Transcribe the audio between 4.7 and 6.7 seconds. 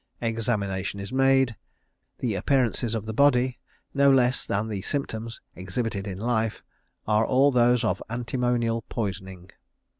symptoms exhibited in life,